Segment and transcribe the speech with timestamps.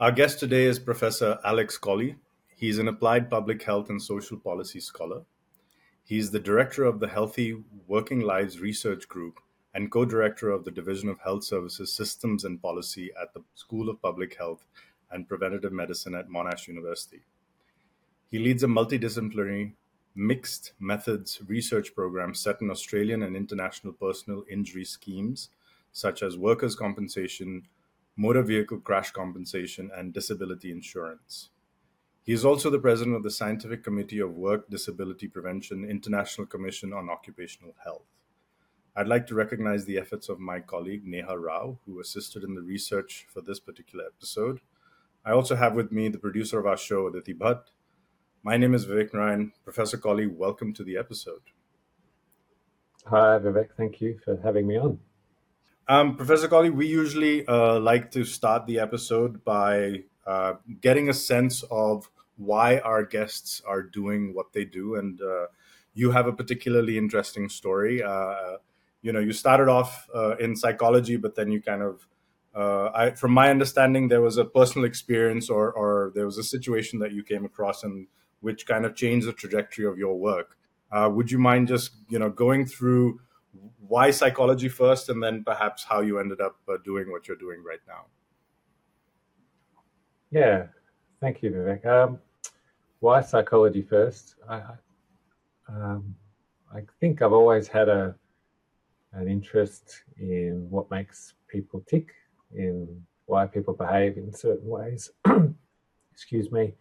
[0.00, 2.16] Our guest today is Professor Alex Collie.
[2.56, 5.24] He's an applied public health and social policy scholar.
[6.02, 9.40] He's the director of the Healthy Working Lives Research Group
[9.74, 13.90] and co director of the Division of Health Services Systems and Policy at the School
[13.90, 14.64] of Public Health
[15.10, 17.20] and Preventative Medicine at Monash University.
[18.30, 19.72] He leads a multidisciplinary
[20.14, 25.50] mixed methods research program set in Australian and international personal injury schemes,
[25.92, 27.66] such as workers' compensation,
[28.16, 31.50] motor vehicle crash compensation, and disability insurance.
[32.22, 36.92] He is also the president of the Scientific Committee of Work Disability Prevention International Commission
[36.92, 38.06] on Occupational Health.
[38.94, 42.62] I'd like to recognize the efforts of my colleague Neha Rao, who assisted in the
[42.62, 44.60] research for this particular episode.
[45.24, 47.70] I also have with me the producer of our show, Aditi Bhatt,
[48.42, 49.52] my name is Vivek Narayan.
[49.64, 51.42] Professor Collie, welcome to the episode.
[53.04, 53.68] Hi, Vivek.
[53.76, 54.98] Thank you for having me on.
[55.90, 61.12] Um, Professor Collie, we usually uh, like to start the episode by uh, getting a
[61.12, 64.94] sense of why our guests are doing what they do.
[64.94, 65.46] And uh,
[65.92, 68.04] you have a particularly interesting story.
[68.04, 68.58] Uh,
[69.02, 72.06] you know, you started off uh, in psychology, but then you kind of
[72.54, 76.44] uh, I, from my understanding, there was a personal experience or, or there was a
[76.44, 78.06] situation that you came across and
[78.42, 80.56] which kind of changed the trajectory of your work.
[80.92, 83.20] Would you mind just you know going through
[83.78, 87.62] why psychology first, and then perhaps how you ended up uh, doing what you're doing
[87.66, 88.06] right now?
[90.30, 90.66] Yeah,
[91.20, 91.84] thank you, Vivek.
[91.86, 92.18] Um,
[93.00, 94.36] why psychology first?
[94.48, 94.62] I,
[95.68, 96.14] um,
[96.74, 98.14] I think I've always had a
[99.12, 102.10] an interest in what makes people tick,
[102.54, 105.10] in why people behave in certain ways.
[106.12, 106.74] Excuse me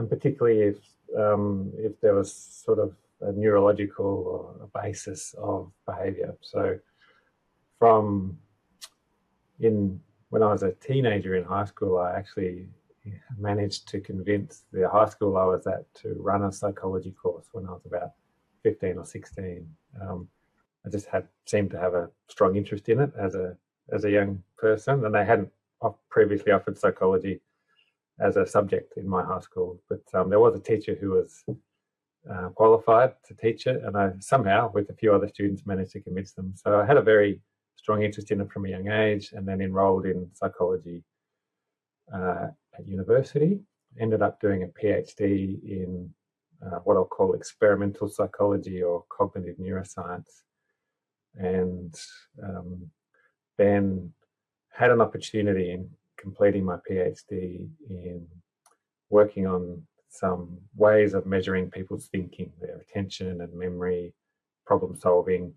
[0.00, 0.78] and particularly if
[1.18, 6.36] um, if there was sort of a neurological basis of behaviour.
[6.40, 6.78] So
[7.78, 8.38] from
[9.60, 12.68] in when I was a teenager in high school, I actually
[13.38, 17.66] managed to convince the high school I was at to run a psychology course when
[17.66, 18.12] I was about
[18.62, 19.66] 15 or 16.
[20.00, 20.28] Um,
[20.86, 23.56] I just had seemed to have a strong interest in it as a
[23.92, 25.50] as a young person, and they hadn't
[26.10, 27.40] previously offered psychology
[28.20, 29.80] as a subject in my high school.
[29.88, 31.44] But um, there was a teacher who was
[32.28, 36.00] uh, qualified to teach it, and I somehow, with a few other students, managed to
[36.00, 36.52] convince them.
[36.54, 37.40] So I had a very
[37.76, 41.02] strong interest in it from a young age, and then enrolled in psychology
[42.14, 42.48] uh,
[42.78, 43.60] at university.
[43.98, 46.10] Ended up doing a PhD in
[46.64, 50.42] uh, what I'll call experimental psychology or cognitive neuroscience,
[51.36, 51.94] and
[52.42, 52.90] um,
[53.56, 54.12] then
[54.72, 55.88] had an opportunity in
[56.18, 58.26] completing my PhD in
[59.08, 64.12] working on some ways of measuring people's thinking, their attention and memory,
[64.66, 65.54] problem solving.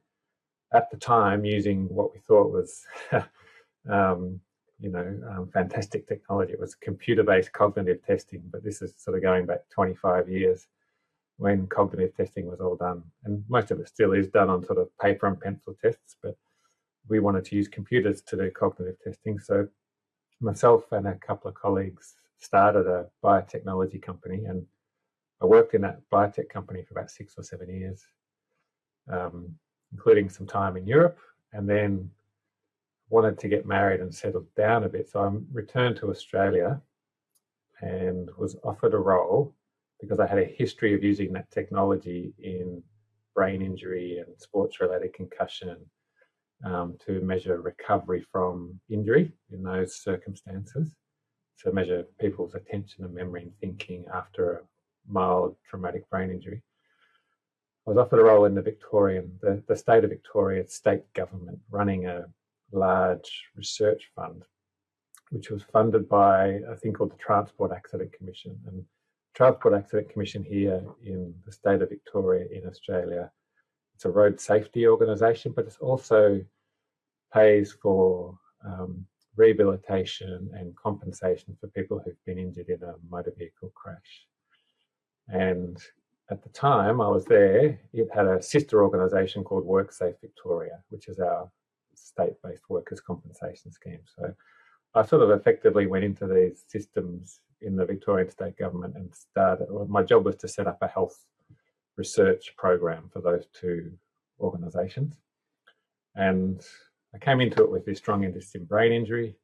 [0.73, 2.83] At the time, using what we thought was,
[3.91, 4.39] um,
[4.79, 6.53] you know, um, fantastic technology.
[6.53, 10.67] It was computer-based cognitive testing, but this is sort of going back 25 years
[11.37, 14.77] when cognitive testing was all done, and most of it still is done on sort
[14.77, 16.15] of paper and pencil tests.
[16.21, 16.37] But
[17.09, 19.67] we wanted to use computers to do cognitive testing, so
[20.41, 24.65] myself and a couple of colleagues started a biotechnology company, and
[25.41, 28.05] I worked in that biotech company for about six or seven years,
[29.11, 29.55] um,
[29.91, 31.19] including some time in Europe,
[31.51, 32.09] and then
[33.09, 35.09] wanted to get married and settled down a bit.
[35.09, 36.81] So I returned to Australia
[37.81, 39.53] and was offered a role
[39.99, 42.81] because I had a history of using that technology in
[43.35, 45.77] brain injury and sports related concussion
[46.65, 50.95] um, to measure recovery from injury in those circumstances,
[51.61, 54.61] to measure people's attention and memory and thinking after a
[55.07, 56.61] mild traumatic brain injury.
[57.85, 61.59] I was offered a role in the Victorian, the, the state of Victoria state government,
[61.69, 62.25] running a
[62.71, 64.43] large research fund,
[65.31, 68.57] which was funded by a thing called the Transport Accident Commission.
[68.67, 68.85] And
[69.33, 73.31] Transport Accident Commission here in the state of Victoria in Australia
[73.95, 76.43] it's a road safety organisation, but it's also
[77.33, 83.71] pays for um, rehabilitation and compensation for people who've been injured in a motor vehicle
[83.75, 84.27] crash.
[85.27, 85.77] And
[86.29, 91.07] at the time I was there, it had a sister organisation called WorkSafe Victoria, which
[91.07, 91.49] is our
[91.95, 94.01] state-based workers' compensation scheme.
[94.17, 94.33] So
[94.95, 99.67] I sort of effectively went into these systems in the Victorian state government and started.
[99.69, 101.25] Well, my job was to set up a health
[101.97, 103.91] research program for those two
[104.39, 105.15] organisations,
[106.15, 106.61] and
[107.13, 109.35] I came into it with this strong interest in brain injury.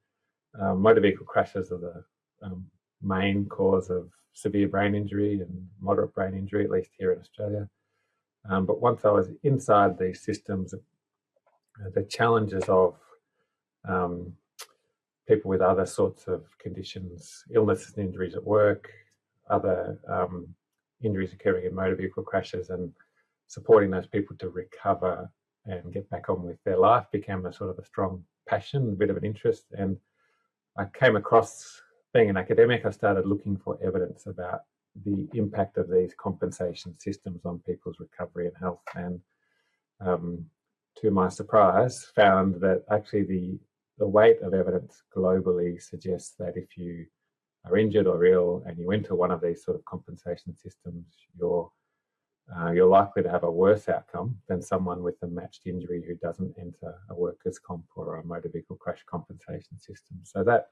[0.60, 2.04] Um, motor vehicle crashes are the
[2.42, 2.66] um,
[3.02, 7.70] main cause of severe brain injury and moderate brain injury, at least here in Australia.
[8.50, 12.96] Um, but once I was inside these systems, uh, the challenges of
[13.88, 14.34] um,
[15.28, 18.90] people with other sorts of conditions, illnesses and injuries at work,
[19.50, 20.48] other um,
[21.04, 22.92] injuries occurring in motor vehicle crashes, and
[23.48, 25.30] supporting those people to recover
[25.66, 28.96] and get back on with their life became a sort of a strong passion, a
[28.96, 29.66] bit of an interest.
[29.72, 29.98] And
[30.78, 31.82] I came across
[32.14, 34.62] being an academic, I started looking for evidence about
[35.06, 38.82] the impact of these compensation systems on people's recovery and health.
[38.96, 39.20] And
[40.02, 40.46] um,
[40.98, 43.60] to my surprise, found that actually the
[44.00, 47.06] the weight of evidence globally suggests that if you
[47.66, 51.06] are injured or ill and you enter one of these sort of compensation systems,
[51.38, 51.70] you're
[52.58, 56.16] uh, you're likely to have a worse outcome than someone with a matched injury who
[56.16, 60.18] doesn't enter a workers' comp or a motor vehicle crash compensation system.
[60.24, 60.68] So that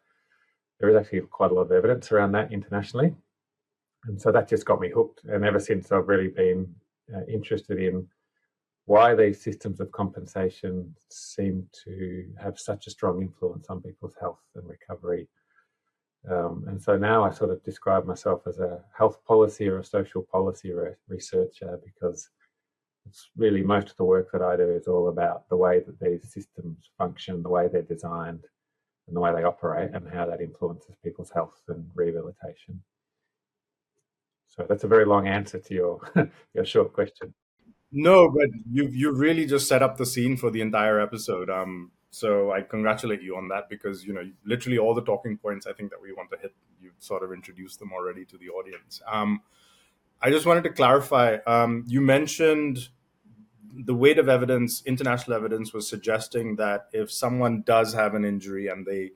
[0.79, 3.15] there is actually quite a lot of evidence around that internationally,
[4.05, 5.23] and so that just got me hooked.
[5.25, 6.73] And ever since, I've really been
[7.13, 8.07] uh, interested in
[8.85, 14.39] why these systems of compensation seem to have such a strong influence on people's health
[14.55, 15.27] and recovery.
[16.29, 19.83] Um, and so now I sort of describe myself as a health policy or a
[19.83, 22.29] social policy re- researcher because
[23.07, 25.99] it's really most of the work that I do is all about the way that
[25.99, 28.43] these systems function, the way they're designed,
[29.07, 32.81] and the way they operate, and how that influences people's health and rehabilitation.
[34.47, 35.99] So that's a very long answer to your
[36.53, 37.33] your short question.
[37.91, 41.49] No, but you you really just set up the scene for the entire episode.
[41.49, 45.67] Um, so I congratulate you on that because you know literally all the talking points
[45.67, 48.49] I think that we want to hit, you've sort of introduced them already to the
[48.49, 49.01] audience.
[49.11, 49.41] Um,
[50.21, 51.37] I just wanted to clarify.
[51.45, 52.89] Um, you mentioned
[53.73, 58.67] the weight of evidence, international evidence, was suggesting that if someone does have an injury
[58.67, 59.11] and they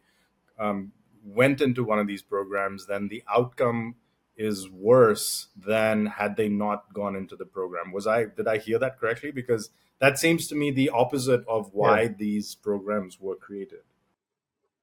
[0.60, 0.92] um,
[1.26, 3.96] went into one of these programs, then the outcome
[4.38, 7.92] is worse than had they not gone into the program.
[7.92, 9.32] Was I did I hear that correctly?
[9.32, 9.70] Because
[10.02, 12.10] that seems to me the opposite of why yeah.
[12.18, 13.82] these programs were created.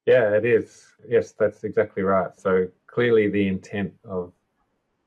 [0.05, 0.85] Yeah, it is.
[1.07, 2.31] Yes, that's exactly right.
[2.37, 4.31] So clearly, the intent of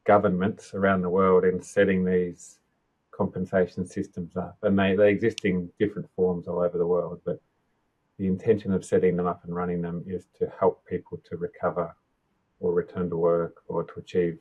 [0.05, 2.59] governments around the world in setting these
[3.11, 7.41] compensation systems up, and they, they exist in different forms all over the world, but
[8.19, 11.97] the intention of setting them up and running them is to help people to recover
[12.61, 14.39] or return to work or to achieve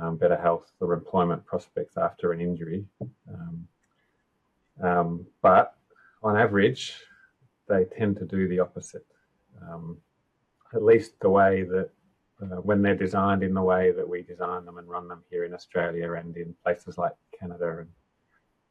[0.00, 2.84] um, better health or employment prospects after an injury.
[3.32, 3.68] Um,
[4.82, 5.74] um, but
[6.22, 6.94] on average,
[7.68, 9.06] they tend to do the opposite.
[9.62, 9.98] Um,
[10.74, 11.90] at least the way that
[12.42, 15.44] uh, when they're designed in the way that we design them and run them here
[15.44, 17.88] in Australia and in places like Canada and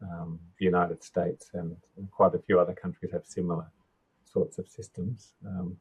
[0.02, 3.66] um, the United States and, and, quite a few other countries have similar
[4.26, 5.32] sorts of systems.
[5.48, 5.78] Um,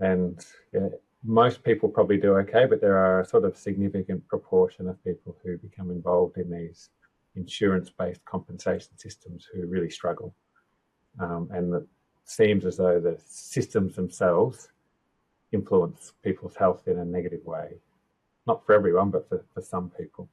[0.00, 0.44] and
[0.74, 0.88] yeah,
[1.24, 5.36] most people probably do okay, but there are a sort of significant proportion of people
[5.42, 6.90] who become involved in these
[7.36, 10.34] insurance-based compensation systems who really struggle,
[11.20, 11.86] um, and it
[12.24, 14.68] seems as though the systems themselves
[15.52, 17.74] influence people's health in a negative way.
[18.46, 20.28] Not for everyone, but for, for some people.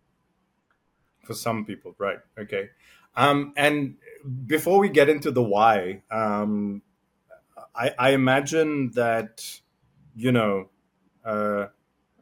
[1.25, 2.19] For some people, right?
[2.39, 2.69] Okay.
[3.15, 3.95] Um, and
[4.45, 6.81] before we get into the why, um,
[7.75, 9.59] I, I imagine that
[10.15, 10.69] you know
[11.23, 11.67] uh,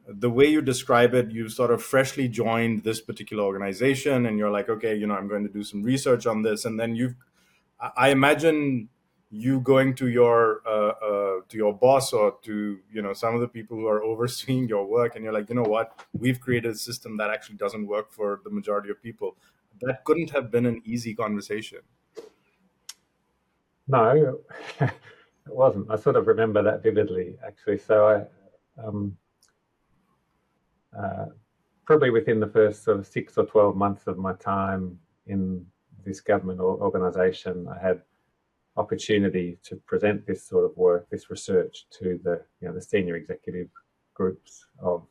[0.08, 4.50] the way you describe it, you sort of freshly joined this particular organization, and you're
[4.50, 7.14] like, okay, you know, I'm going to do some research on this, and then you've,
[7.96, 8.88] I imagine
[9.30, 13.42] you going to your uh, uh, to your boss or to you know some of
[13.42, 16.72] the people who are overseeing your work, and you're like, you know what, we've created
[16.72, 19.36] a system that actually doesn't work for the majority of people.
[19.82, 21.80] That couldn't have been an easy conversation.
[23.86, 24.40] No,
[24.80, 24.90] it
[25.46, 25.90] wasn't.
[25.90, 27.78] I sort of remember that vividly, actually.
[27.78, 29.16] So I um,
[30.96, 31.26] uh,
[31.84, 35.64] probably within the first sort of six or 12 months of my time in
[36.04, 38.02] this government organisation, I had
[38.76, 43.16] opportunity to present this sort of work, this research to the, you know, the senior
[43.16, 43.68] executive
[44.14, 45.04] groups of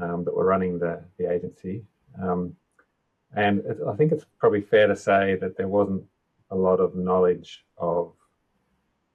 [0.00, 1.84] um, that were running the, the agency.
[2.22, 2.54] Um,
[3.34, 6.04] and it, I think it's probably fair to say that there wasn't
[6.50, 8.12] a lot of knowledge of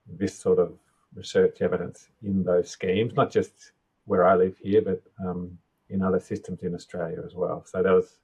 [0.08, 0.74] this sort of
[1.14, 3.72] research evidence in those schemes, not just
[4.10, 5.56] where I live here, but um,
[5.90, 7.64] in other systems in Australia as well.
[7.64, 8.18] So there was,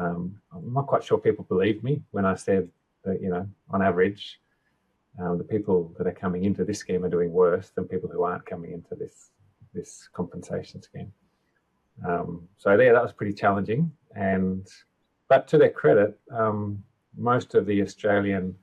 [0.00, 2.70] um, I'm not quite sure people believed me when I said
[3.04, 4.40] that, you know, on average,
[5.20, 8.22] um, the people that are coming into this scheme are doing worse than people who
[8.22, 9.30] aren't coming into this
[9.74, 11.12] this compensation scheme.
[12.08, 13.92] Um, so yeah, that was pretty challenging.
[14.16, 14.66] And
[15.28, 16.82] but to their credit, um,
[17.14, 18.56] most of the Australian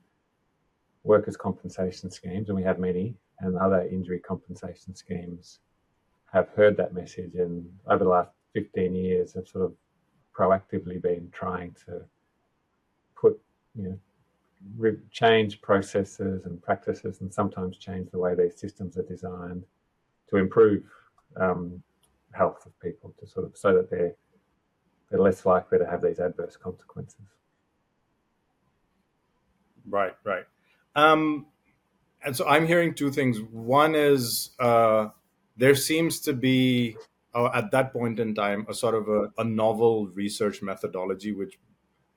[1.04, 5.60] workers' compensation schemes, and we have many, and other injury compensation schemes
[6.32, 9.74] have heard that message and over the last 15 years have sort of
[10.36, 12.00] proactively been trying to
[13.14, 13.38] put
[13.74, 13.98] you know
[14.76, 19.64] re- change processes and practices and sometimes change the way these systems are designed
[20.28, 20.84] to improve
[21.36, 21.82] um,
[22.32, 24.14] health of people to sort of so that they're
[25.10, 27.20] they're less likely to have these adverse consequences.
[29.86, 30.44] Right, right.
[30.96, 31.46] Um,
[32.24, 33.38] and so I'm hearing two things.
[33.38, 35.08] One is uh,
[35.56, 36.96] there seems to be
[37.34, 41.58] uh, at that point in time a sort of a, a novel research methodology which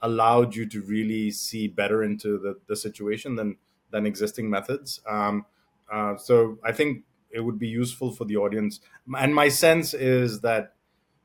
[0.01, 3.57] allowed you to really see better into the, the situation than
[3.91, 5.01] than existing methods.
[5.07, 5.45] Um,
[5.91, 8.79] uh, so I think it would be useful for the audience.
[9.17, 10.73] And my sense is that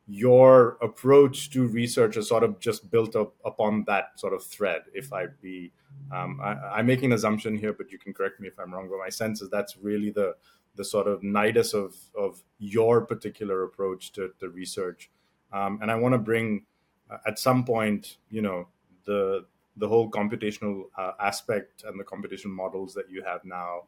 [0.07, 4.83] your approach to research is sort of just built up upon that sort of thread.
[4.93, 5.73] If I be,
[6.13, 8.89] um, I, am making an assumption here, but you can correct me if I'm wrong.
[8.91, 10.35] But my sense is that's really the
[10.77, 15.11] the sort of nidus of of your particular approach to, to research.
[15.53, 16.65] Um, and I want to bring
[17.11, 18.69] uh, at some point, you know,
[19.05, 19.47] the
[19.77, 23.83] the whole computational uh, aspect and the computational models that you have now,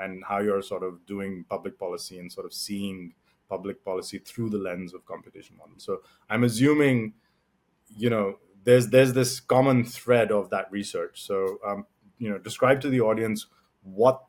[0.00, 3.12] and how you're sort of doing public policy and sort of seeing
[3.48, 5.84] public policy through the lens of computation models.
[5.84, 7.14] So I'm assuming,
[7.94, 11.22] you know, there's there's this common thread of that research.
[11.22, 11.86] So um,
[12.18, 13.46] you know, describe to the audience
[13.82, 14.22] what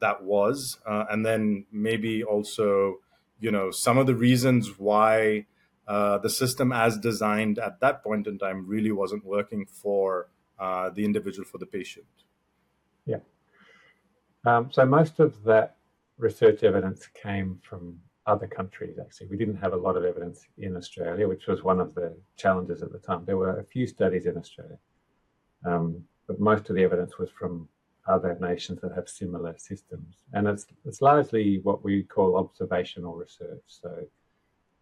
[0.00, 2.96] that was, uh, and then maybe also,
[3.38, 5.46] you know, some of the reasons why
[5.88, 10.28] uh, the system as designed at that point in time really wasn't working for
[10.58, 12.06] uh, the individual, for the patient.
[13.06, 13.18] Yeah.
[14.44, 15.76] Um, so most of that
[16.18, 19.28] research evidence came from other countries, actually.
[19.28, 22.82] We didn't have a lot of evidence in Australia, which was one of the challenges
[22.82, 23.24] at the time.
[23.24, 24.78] There were a few studies in Australia,
[25.64, 27.68] um, but most of the evidence was from
[28.10, 30.16] other nations that have similar systems.
[30.32, 33.62] And it's, it's largely what we call observational research.
[33.66, 34.06] So,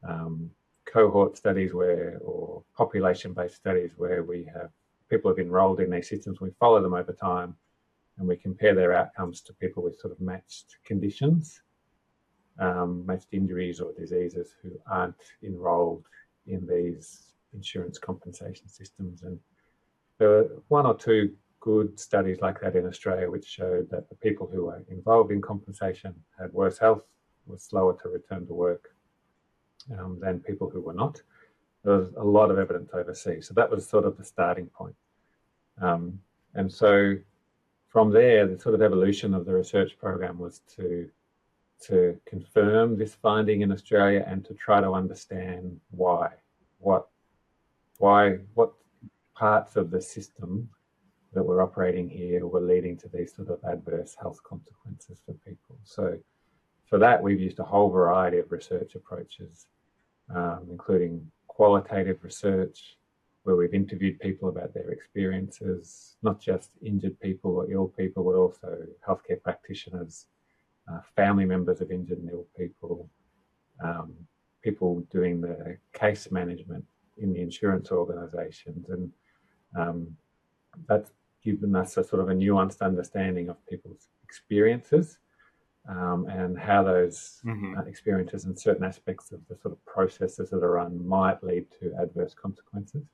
[0.08, 0.50] um,
[0.84, 4.70] cohort studies where, or population based studies where we have
[5.10, 7.54] people have enrolled in these systems, we follow them over time,
[8.18, 11.62] and we compare their outcomes to people with sort of matched conditions
[12.58, 16.06] um, matched injuries or diseases who aren't enrolled
[16.46, 19.22] in these insurance compensation systems.
[19.22, 19.38] And
[20.18, 24.14] there are one or two good studies like that in Australia, which showed that the
[24.16, 27.04] people who were involved in compensation had worse health,
[27.46, 28.94] were slower to return to work
[29.98, 31.20] um, than people who were not.
[31.84, 33.48] There was a lot of evidence overseas.
[33.48, 34.94] So that was sort of the starting point.
[35.80, 36.20] Um,
[36.54, 37.16] and so
[37.88, 41.08] from there, the sort of evolution of the research program was to
[41.80, 46.28] to confirm this finding in Australia and to try to understand why,
[46.80, 47.06] what,
[47.98, 48.72] why, what
[49.36, 50.68] parts of the system
[51.34, 55.76] that we're operating here were leading to these sort of adverse health consequences for people.
[55.84, 56.18] So,
[56.86, 59.66] for that, we've used a whole variety of research approaches,
[60.34, 62.96] um, including qualitative research,
[63.42, 68.34] where we've interviewed people about their experiences, not just injured people or ill people, but
[68.34, 70.26] also healthcare practitioners
[70.90, 73.08] uh, family members of injured and ill people,
[73.84, 74.12] um,
[74.62, 76.84] people doing the case management
[77.18, 79.10] in the insurance organisations, and
[79.78, 80.16] um,
[80.88, 81.10] that's
[81.42, 85.18] given us a sort of a nuanced understanding of people's experiences
[85.88, 87.78] um, and how those mm-hmm.
[87.78, 91.66] uh, experiences and certain aspects of the sort of processes that are run might lead
[91.80, 93.04] to adverse consequences.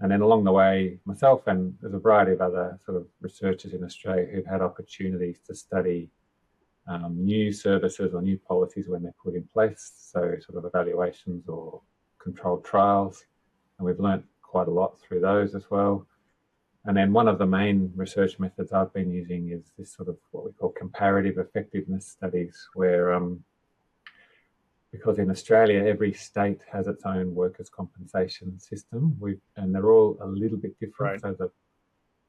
[0.00, 3.74] And then along the way, myself and there's a variety of other sort of researchers
[3.74, 6.10] in Australia who've had opportunities to study
[6.88, 9.92] um, new services or new policies when they're put in place.
[9.96, 11.80] So, sort of evaluations or
[12.18, 13.24] controlled trials.
[13.78, 16.06] And we've learnt quite a lot through those as well.
[16.86, 20.18] And then one of the main research methods I've been using is this sort of
[20.32, 23.42] what we call comparative effectiveness studies, where um,
[24.92, 30.18] because in Australia every state has its own workers' compensation system, we and they're all
[30.20, 31.22] a little bit different.
[31.22, 31.36] Right.
[31.36, 31.50] So the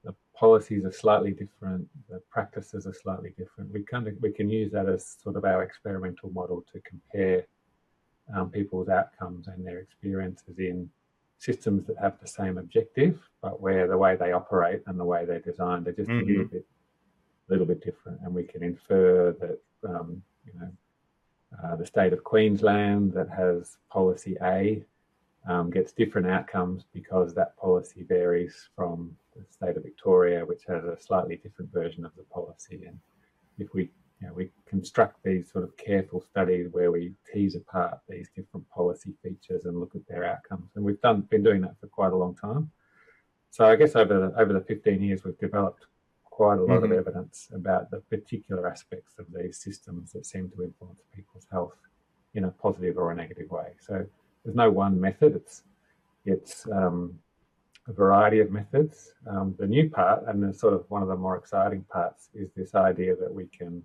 [0.05, 3.73] the policies are slightly different, the practices are slightly different.
[3.73, 7.45] We kind of we can use that as sort of our experimental model to compare
[8.33, 10.89] um, people's outcomes and their experiences in
[11.37, 15.25] systems that have the same objective, but where the way they operate and the way
[15.25, 16.27] they're designed are just mm-hmm.
[16.27, 16.65] a little bit,
[17.49, 18.19] little bit different.
[18.23, 20.71] And we can infer that um, you know
[21.63, 24.83] uh, the state of Queensland that has policy A
[25.47, 30.83] um, gets different outcomes because that policy varies from the state of Victoria, which has
[30.85, 32.85] a slightly different version of the policy.
[32.85, 32.99] And
[33.59, 37.99] if we you know, we construct these sort of careful studies where we tease apart
[38.07, 41.79] these different policy features and look at their outcomes, and we've done been doing that
[41.79, 42.71] for quite a long time.
[43.51, 45.85] So I guess over the over the 15 years, we've developed
[46.25, 46.91] quite a lot mm-hmm.
[46.91, 51.77] of evidence about the particular aspects of these systems that seem to influence people's health
[52.33, 53.69] in a positive or a negative way.
[53.79, 54.05] So
[54.43, 55.35] there's no one method.
[55.35, 55.63] It's
[56.25, 57.17] it's um,
[57.87, 59.13] a variety of methods.
[59.29, 62.49] Um, the new part, and the sort of one of the more exciting parts, is
[62.55, 63.83] this idea that we can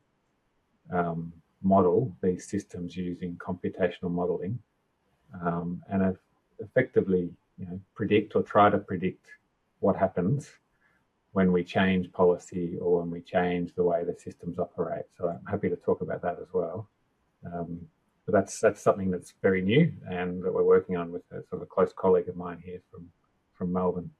[0.93, 1.33] um,
[1.63, 4.59] model these systems using computational modeling
[5.45, 6.17] um, and
[6.59, 9.27] effectively you know, predict or try to predict
[9.81, 10.51] what happens
[11.33, 15.05] when we change policy or when we change the way the systems operate.
[15.17, 16.89] So I'm happy to talk about that as well.
[17.47, 17.81] Um,
[18.27, 21.55] but that's that's something that's very new and that we're working on with a sort
[21.55, 23.09] of a close colleague of mine here from
[23.55, 24.11] from Melbourne.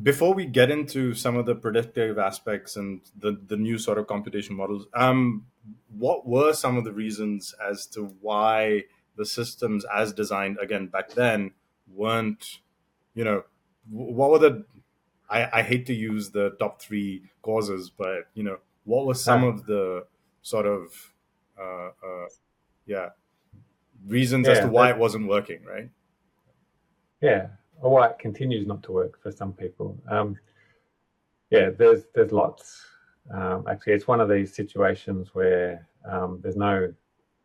[0.00, 4.06] Before we get into some of the predictive aspects and the, the new sort of
[4.06, 5.46] computation models, um,
[5.88, 8.84] what were some of the reasons as to why
[9.16, 11.52] the systems as designed again back then
[11.92, 12.60] weren't,
[13.14, 13.44] you know,
[13.90, 14.64] what were the
[15.28, 19.42] I, I hate to use the top three causes, but you know, what were some
[19.44, 20.06] of the
[20.42, 21.12] sort of
[21.58, 22.26] uh, uh,
[22.86, 23.10] yeah
[24.06, 25.90] reasons yeah, as to why it wasn't working, right?
[27.20, 27.48] Yeah,
[27.80, 29.96] or why it continues not to work for some people.
[30.08, 30.36] Um,
[31.50, 32.82] yeah, there's there's lots.
[33.32, 36.92] Um, actually, it's one of these situations where um, there's no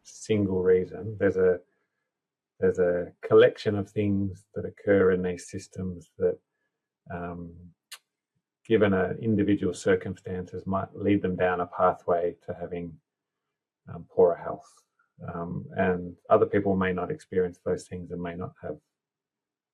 [0.04, 1.18] single reason.
[1.20, 1.60] There's a
[2.60, 6.38] there's a collection of things that occur in these systems that,
[7.12, 7.52] um,
[8.68, 12.94] given an individual circumstances, might lead them down a pathway to having
[13.94, 14.72] um, poorer health.
[15.34, 18.78] Um, and other people may not experience those things and may not have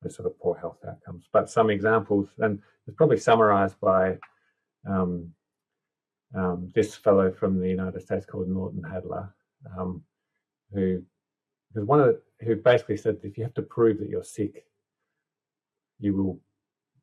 [0.01, 1.27] the sort of poor health outcomes.
[1.31, 4.17] But some examples, and it's probably summarized by
[4.87, 5.31] um,
[6.35, 9.29] um, this fellow from the United States called Nortin Hadler,
[9.77, 10.03] um,
[10.73, 11.01] who
[11.73, 14.65] was one of the, who basically said if you have to prove that you're sick,
[15.99, 16.39] you will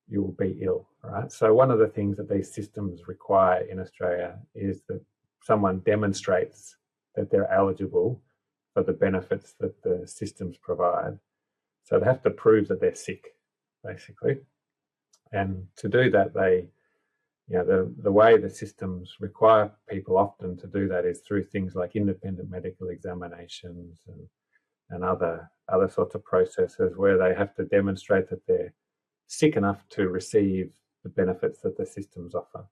[0.07, 1.33] you will be ill, right?
[1.33, 5.01] So one of the things that these systems require in Australia is that
[5.43, 6.77] someone demonstrates
[7.15, 8.21] that they're eligible
[8.75, 11.19] for the benefits that the systems provide.
[11.85, 13.25] So they have to prove that they're sick,
[13.85, 14.39] basically.
[15.33, 16.69] And to do that, they,
[17.49, 21.45] you know, the, the way the systems require people often to do that is through
[21.45, 24.27] things like independent medical examinations and,
[24.91, 28.75] and other other sorts of processes where they have to demonstrate that they're
[29.27, 32.67] sick enough to receive the benefits that the systems offer.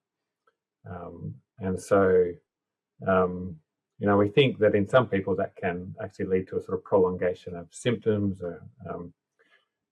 [0.89, 2.31] Um, and so
[3.07, 3.55] um,
[4.03, 6.77] you know, we think that in some people that can actually lead to a sort
[6.77, 9.13] of prolongation of symptoms, or, um,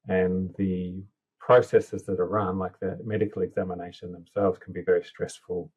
[0.09, 1.01] and the
[1.39, 5.71] processes that are run, like the medical examination themselves, can be very stressful.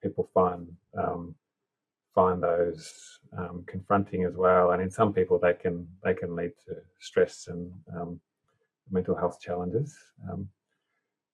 [0.00, 1.34] People find um,
[2.14, 6.52] find those um, confronting as well, and in some people they can they can lead
[6.64, 8.20] to stress and um,
[8.92, 9.98] mental health challenges.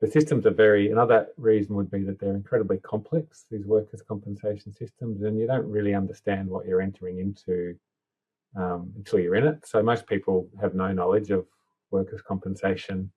[0.01, 4.73] The systems are very another reason would be that they're incredibly complex these workers compensation
[4.73, 7.75] systems and you don't really understand what you're entering into
[8.57, 9.67] um, until you're in it.
[9.67, 11.47] So most people have no knowledge of
[11.91, 13.11] workers compensation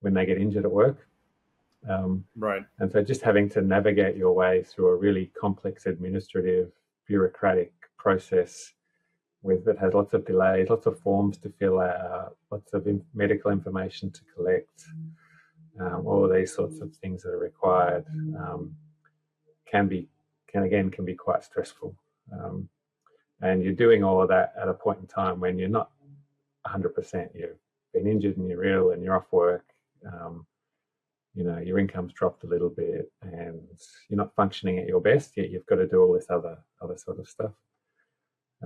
[0.00, 1.08] when they get injured at work.
[1.88, 2.62] Um, right.
[2.78, 6.72] and so just having to navigate your way through a really complex administrative
[7.06, 8.72] bureaucratic process
[9.42, 13.04] with that has lots of delays lots of forms to fill out lots of in-
[13.12, 15.10] medical information to collect mm-hmm
[15.80, 18.04] um, all these sorts of things that are required
[18.38, 18.74] um,
[19.70, 20.08] can be
[20.48, 21.96] can again can be quite stressful.
[22.32, 22.68] Um,
[23.40, 25.90] and you're doing all of that at a point in time when you're not
[26.66, 27.50] 100% you've
[27.92, 29.66] been injured and you're ill and you're off work
[30.10, 30.46] um,
[31.34, 33.60] you know your income's dropped a little bit and
[34.08, 36.96] you're not functioning at your best yet you've got to do all this other other
[36.96, 37.52] sort of stuff.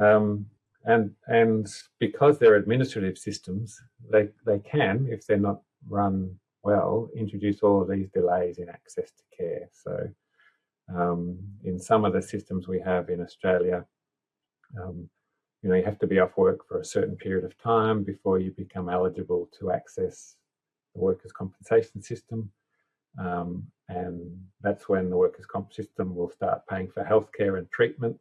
[0.01, 0.47] Um,
[0.85, 1.67] and and
[1.99, 3.81] because they're administrative systems
[4.13, 6.39] they they can if they're not run
[6.69, 9.69] well introduce all of these delays in access to care.
[9.85, 9.95] So,
[10.95, 13.79] um, in some of the systems we have in Australia,
[14.81, 15.09] um,
[15.63, 18.39] you know, you have to be off work for a certain period of time before
[18.39, 20.37] you become eligible to access
[20.95, 22.51] the workers' compensation system.
[23.27, 23.51] Um,
[23.89, 24.17] and
[24.65, 28.17] that's when the workers' comp system will start paying for healthcare and treatment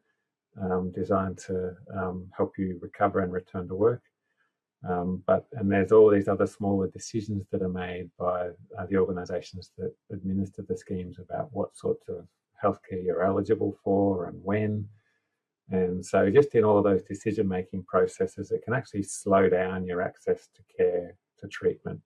[0.63, 4.01] um, designed to um, help you recover and return to work.
[4.87, 8.97] Um, but and there's all these other smaller decisions that are made by uh, the
[8.97, 12.27] organisations that administer the schemes about what sorts of
[12.63, 14.87] healthcare you're eligible for and when.
[15.69, 19.85] And so, just in all of those decision making processes, it can actually slow down
[19.85, 21.99] your access to care, to treatment.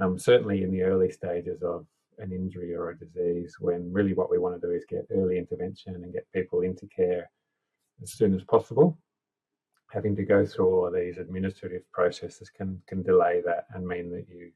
[0.00, 1.86] Um, certainly in the early stages of
[2.18, 5.38] an injury or a disease, when really what we want to do is get early
[5.38, 7.30] intervention and get people into care
[8.02, 8.98] as soon as possible
[9.92, 14.10] having to go through all of these administrative processes can can delay that and mean
[14.10, 14.50] that you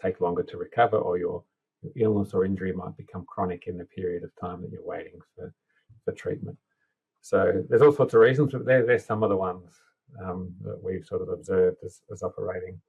[0.00, 1.42] take longer to recover or your,
[1.96, 5.52] illness or injury might become chronic in the period of time that you're waiting for,
[6.04, 6.56] for treatment.
[7.22, 9.70] So there's all sorts of reasons, but there, there's some of the ones
[10.22, 12.80] um, that we've sort of observed as, as operating.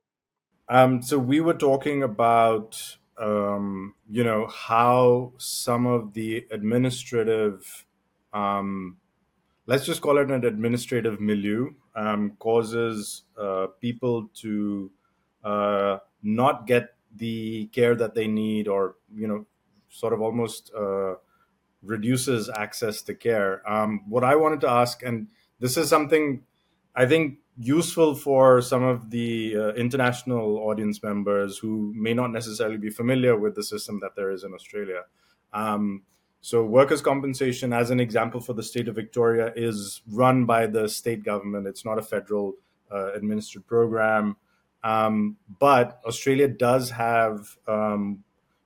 [0.67, 7.85] Um, so we were talking about, um, you know, how some of the administrative,
[8.33, 8.97] um,
[9.67, 14.91] let's just call it an administrative milieu, um, causes uh, people to
[15.43, 19.45] uh, not get the care that they need, or you know,
[19.89, 21.15] sort of almost uh,
[21.83, 23.61] reduces access to care.
[23.69, 25.27] Um, what I wanted to ask, and
[25.59, 26.43] this is something
[26.95, 32.77] I think useful for some of the uh, international audience members who may not necessarily
[32.77, 35.03] be familiar with the system that there is in Australia.
[35.53, 36.03] Um,
[36.43, 40.89] so, workers' compensation, as an example for the state of Victoria, is run by the
[40.89, 41.67] state government.
[41.67, 42.55] It's not a federal
[42.91, 44.35] uh, administered program.
[44.83, 48.23] Um, but Australia does have, um,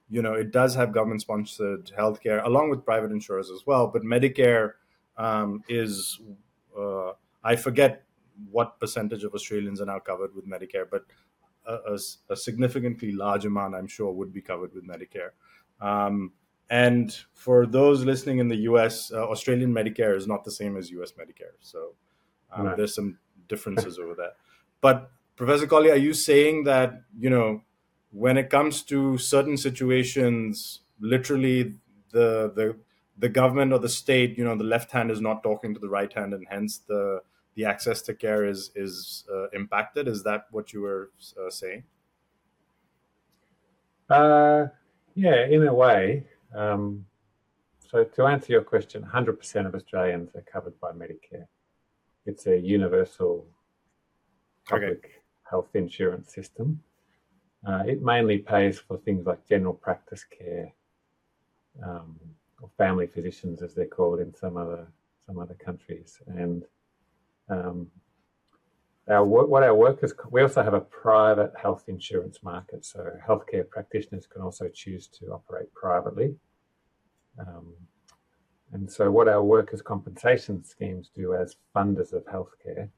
[0.09, 3.87] you know, it does have government sponsored healthcare along with private insurers as well.
[3.87, 4.73] But Medicare
[5.17, 6.21] um, is,
[6.79, 7.11] uh,
[7.43, 8.03] I forget
[8.51, 11.03] what percentage of Australians are now covered with Medicare, but
[11.67, 15.31] a, a, a significantly large amount, I'm sure, would be covered with Medicare.
[16.69, 20.89] And for those listening in the US, uh, Australian Medicare is not the same as
[20.91, 21.55] US Medicare.
[21.59, 21.93] So
[22.51, 22.77] um, right.
[22.77, 24.31] there's some differences over there.
[24.81, 27.61] But Professor Collie, are you saying that, you know,
[28.11, 31.75] when it comes to certain situations, literally
[32.11, 32.75] the, the,
[33.17, 35.89] the government or the state, you know, the left hand is not talking to the
[35.89, 37.21] right hand, and hence the
[37.55, 40.07] the access to care is is uh, impacted.
[40.07, 41.83] Is that what you were uh, saying?
[44.09, 44.65] Uh,
[45.15, 46.25] yeah, in a way.
[46.55, 47.05] Um,
[47.89, 51.47] so to answer your question, 100% of Australians are covered by Medicare.
[52.25, 53.45] It's a universal
[54.67, 55.13] public okay.
[55.49, 56.81] health insurance system.
[57.67, 60.73] Uh, it mainly pays for things like general practice care,
[61.83, 62.19] um,
[62.61, 64.87] or family physicians, as they're called in some other
[65.25, 66.63] some other countries, and
[67.49, 67.89] um,
[69.09, 74.25] our what our workers we also have a private health insurance market, so healthcare practitioners
[74.25, 76.35] can also choose to operate privately.
[77.39, 77.73] Um,
[78.71, 82.89] and so, what our workers' compensation schemes do as funders of healthcare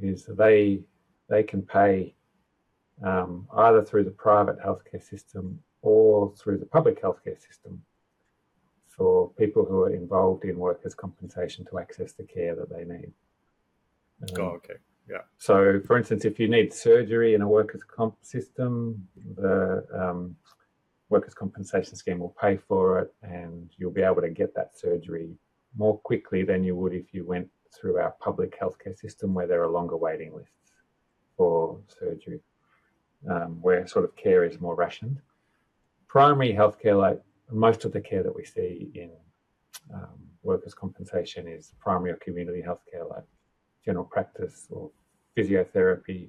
[0.00, 0.80] is they
[1.28, 2.14] they can pay
[3.04, 7.82] um, either through the private healthcare system or through the public healthcare system
[8.88, 13.12] for people who are involved in workers' compensation to access the care that they need.
[14.22, 14.74] Um, oh, okay.
[15.08, 15.22] Yeah.
[15.38, 20.36] So, for instance, if you need surgery in a workers' comp system, the um,
[21.08, 25.30] workers' compensation scheme will pay for it, and you'll be able to get that surgery
[25.76, 29.62] more quickly than you would if you went through our public healthcare system, where there
[29.62, 30.72] are longer waiting lists
[31.36, 32.40] for surgery,
[33.28, 35.20] um, where sort of care is more rationed.
[36.06, 39.10] Primary healthcare, like most of the care that we see in
[39.92, 43.24] um, workers' compensation, is primary or community healthcare, like
[43.84, 44.90] general practice or
[45.36, 46.28] physiotherapy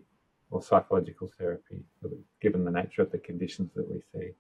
[0.50, 1.84] or psychological therapy,
[2.42, 4.32] given the nature of the conditions that we see.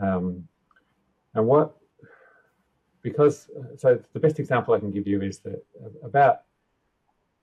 [0.00, 0.48] Um,
[1.34, 1.76] and what,
[3.02, 5.62] because, so the best example I can give you is that
[6.04, 6.42] about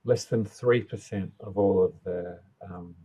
[0.05, 2.95] less than 3% of all of the um,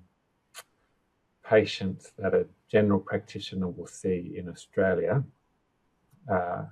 [1.45, 5.23] patients that a general practitioner will see in Australia
[6.31, 6.63] uh,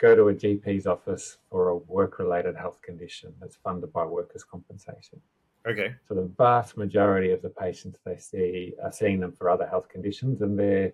[0.00, 4.44] go to a GP's office for a work related health condition that's funded by workers'
[4.44, 5.20] compensation.
[5.68, 5.94] Okay.
[6.08, 9.88] So the vast majority of the patients they see are seeing them for other health
[9.88, 10.92] conditions and they're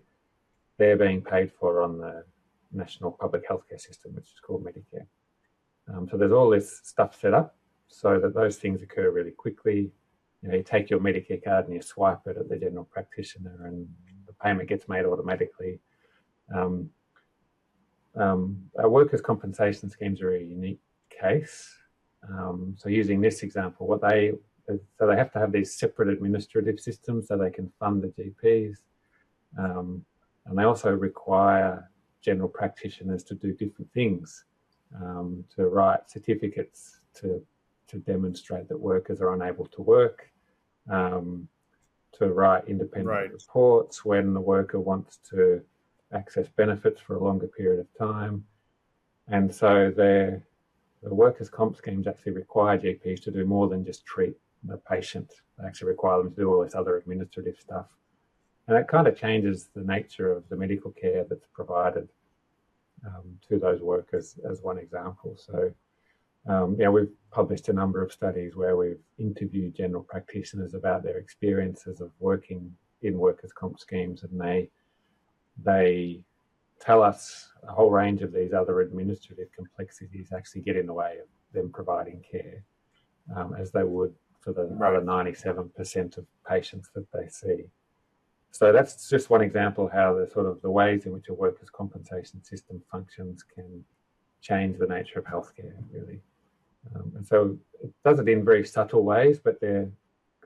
[0.77, 2.23] they're being paid for on the
[2.71, 5.07] national public healthcare system, which is called Medicare.
[5.91, 7.55] Um, so there's all this stuff set up
[7.87, 9.91] so that those things occur really quickly.
[10.41, 13.65] You know, you take your Medicare card and you swipe it at the general practitioner,
[13.65, 13.87] and
[14.27, 15.79] the payment gets made automatically.
[16.53, 16.89] Um,
[18.17, 21.73] um, our workers' compensation schemes are a unique case.
[22.27, 24.33] Um, so using this example, what they
[24.67, 28.79] so they have to have these separate administrative systems so they can fund the GPs,
[29.57, 30.03] um,
[30.45, 31.89] and they also require
[32.21, 34.43] general practitioners to do different things,
[35.01, 37.41] um, to write certificates to
[37.87, 40.29] to demonstrate that workers are unable to work,
[40.91, 41.47] um,
[42.11, 43.31] to write independent right.
[43.31, 45.61] reports when the worker wants to
[46.13, 48.45] access benefits for a longer period of time.
[49.27, 50.41] And so the
[51.03, 55.31] workers' comp schemes actually require GPs to do more than just treat the patient.
[55.57, 57.87] They actually require them to do all this other administrative stuff.
[58.67, 62.09] And that kind of changes the nature of the medical care that's provided
[63.05, 65.37] um, to those workers, as one example.
[65.37, 65.71] So,
[66.49, 71.17] um, yeah, we've published a number of studies where we've interviewed general practitioners about their
[71.17, 74.69] experiences of working in workers' comp schemes, and they
[75.63, 76.21] they
[76.79, 81.17] tell us a whole range of these other administrative complexities actually get in the way
[81.21, 82.63] of them providing care,
[83.35, 84.95] um, as they would for the right.
[84.95, 87.65] other 97% of patients that they see.
[88.51, 91.69] So that's just one example how the sort of the ways in which a workers'
[91.69, 93.83] compensation system functions can
[94.41, 96.21] change the nature of healthcare, really.
[96.95, 99.85] Um, and so it does it in very subtle ways, but they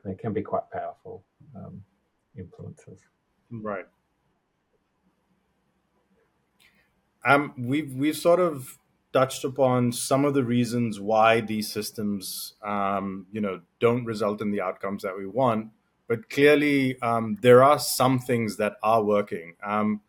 [0.03, 1.23] they can be quite powerful
[1.55, 1.83] um,
[2.35, 3.01] influences.
[3.51, 3.85] Right.
[7.25, 8.77] Um, we've we've sort of
[9.13, 14.51] touched upon some of the reasons why these systems, um, you know, don't result in
[14.51, 15.71] the outcomes that we want.
[16.07, 19.55] But clearly, um, there are some things that are working.
[19.63, 20.01] Um,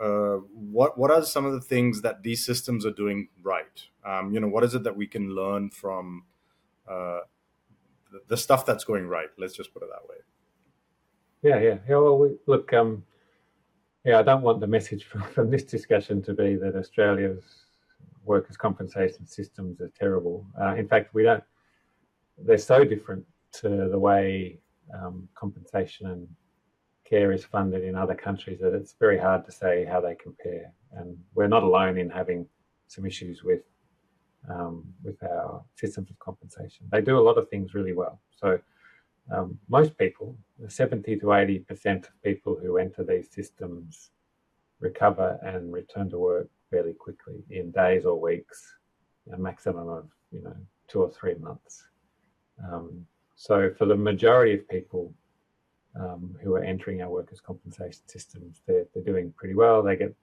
[0.00, 3.86] uh, what what are some of the things that these systems are doing right?
[4.04, 6.24] Um, you know, what is it that we can learn from
[6.88, 7.20] uh,
[8.10, 9.28] the, the, stuff that's going right?
[9.38, 10.16] Let's just put it that way.
[11.42, 11.96] Yeah, yeah, yeah.
[11.98, 13.04] Well, we, look, um,
[14.04, 17.44] yeah, I don't want the message from, from this discussion to be that Australia's
[18.24, 20.46] workers' compensation systems are terrible.
[20.60, 21.42] Uh, in fact, we don't.
[22.38, 23.24] They're so different
[23.60, 24.58] to the way
[24.94, 26.28] um, compensation and
[27.04, 30.72] care is funded in other countries that it's very hard to say how they compare.
[30.92, 32.46] And we're not alone in having
[32.86, 33.62] some issues with
[34.50, 36.86] um, with our systems of compensation.
[36.90, 38.20] They do a lot of things really well.
[38.40, 38.58] So
[39.30, 44.10] um, most people, 70 to 80 percent of people who enter these systems
[44.80, 48.74] recover and return to work fairly quickly in days or weeks,
[49.32, 50.56] a maximum of you know
[50.88, 51.84] two or three months.
[52.70, 55.12] Um, so for the majority of people
[55.98, 59.82] um, who are entering our workers' compensation systems, they're, they're doing pretty well.
[59.82, 60.14] They get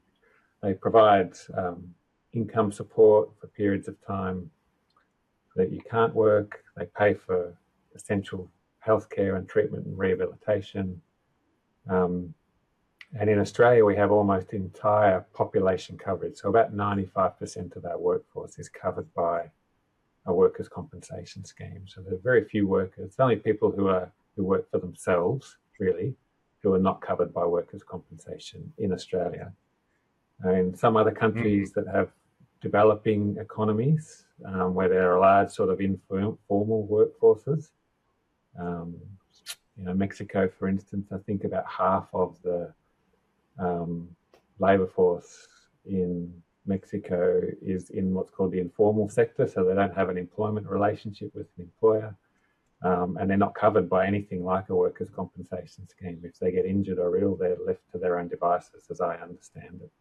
[0.61, 1.93] they provide um,
[2.33, 4.51] income support for periods of time
[5.55, 6.63] that you can't work.
[6.75, 7.55] They pay for
[7.95, 8.49] essential
[8.85, 11.01] healthcare and treatment and rehabilitation.
[11.89, 12.33] Um,
[13.19, 16.37] and in Australia, we have almost entire population coverage.
[16.37, 19.49] So about 95% of our workforce is covered by
[20.25, 21.85] a workers' compensation scheme.
[21.87, 23.07] So there are very few workers.
[23.07, 26.15] It's only people who are who work for themselves, really,
[26.61, 29.51] who are not covered by workers' compensation in Australia.
[30.41, 31.85] And some other countries mm-hmm.
[31.85, 32.11] that have
[32.61, 37.71] developing economies um, where there are large sort of informal workforces.
[38.57, 38.95] Um,
[39.77, 42.73] you know, Mexico, for instance, I think about half of the
[43.57, 44.09] um,
[44.59, 45.47] labor force
[45.85, 46.33] in
[46.65, 51.33] Mexico is in what's called the informal sector, so they don't have an employment relationship
[51.33, 52.15] with an employer.
[52.81, 56.21] Um, and they're not covered by anything like a workers' compensation scheme.
[56.23, 59.81] If they get injured or ill, they're left to their own devices, as I understand
[59.83, 59.91] it.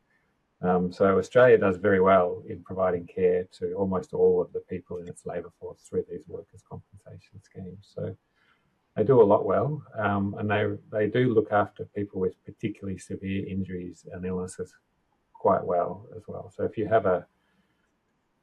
[0.61, 4.99] Um, so Australia does very well in providing care to almost all of the people
[4.99, 7.93] in its labour force through these workers' compensation schemes.
[7.95, 8.17] So
[8.99, 12.99] they do a lot well, um, and they they do look after people with particularly
[12.99, 14.75] severe injuries and illnesses
[15.33, 16.53] quite well as well.
[16.55, 17.25] So if you have a,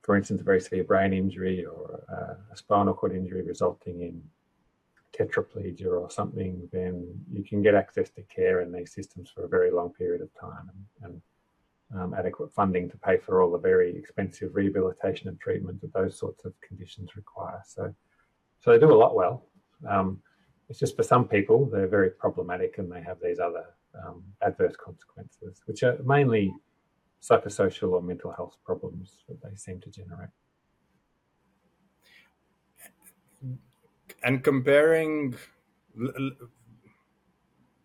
[0.02, 4.24] for instance, a very severe brain injury or a, a spinal cord injury resulting in
[5.12, 9.50] tetraplegia or something, then you can get access to care in these systems for a
[9.50, 11.12] very long period of time and,
[11.92, 15.94] and um, adequate funding to pay for all the very expensive rehabilitation and treatment that
[15.94, 17.62] those sorts of conditions require.
[17.66, 17.94] So,
[18.62, 19.44] so they do a lot well.
[19.88, 20.22] Um,
[20.70, 23.66] it's just for some people, they're very problematic and they have these other
[24.06, 26.54] um, adverse consequences, which are mainly
[27.22, 30.30] psychosocial or mental health problems that they seem to generate.
[34.24, 35.36] And comparing,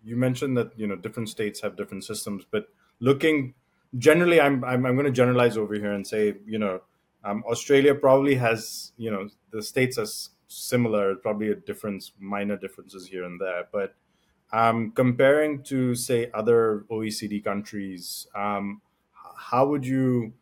[0.02, 3.54] you mentioned that you know different states have different systems, but looking
[3.98, 6.80] generally, I'm I'm, I'm going to generalize over here and say you know
[7.24, 13.06] um, Australia probably has you know the states as similar, probably a difference, minor differences
[13.06, 13.68] here and there.
[13.72, 13.94] But
[14.52, 18.82] um, comparing to, say, other OECD countries, um,
[19.36, 20.32] how would you?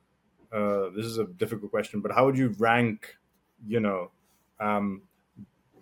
[0.50, 3.16] Uh, this is a difficult question, but how would you rank?
[3.66, 4.10] You know,
[4.60, 5.02] um,